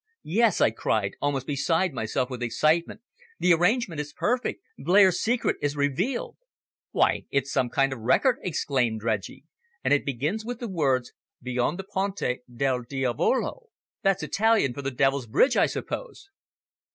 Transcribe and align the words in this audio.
"Yes!" 0.23 0.61
I 0.61 0.71
cried, 0.71 1.15
almost 1.21 1.45
beside 1.45 1.93
myself 1.93 2.31
with 2.31 2.41
excitement, 2.41 3.01
"the 3.37 3.53
arrangement 3.53 4.01
is 4.01 4.13
perfect. 4.13 4.63
Blair's 4.79 5.19
secret 5.19 5.57
is 5.61 5.75
revealed!" 5.75 6.37
"Why, 6.89 7.27
it's 7.29 7.51
some 7.51 7.69
kind 7.69 7.93
of 7.93 7.99
record!" 7.99 8.39
exclaimed 8.41 9.03
Reggie. 9.03 9.43
"And 9.83 9.93
it 9.93 10.03
begins 10.03 10.43
with 10.43 10.57
the 10.59 10.67
words 10.67 11.13
`Between 11.45 11.77
the 11.77 11.83
Ponte 11.83 12.39
del 12.51 12.81
Diavolo!' 12.81 13.67
That's 14.01 14.23
Italian 14.23 14.73
for 14.73 14.81
the 14.81 14.89
Devil's 14.89 15.27
Bridge, 15.27 15.55
I 15.55 15.67
suppose!" 15.67 16.31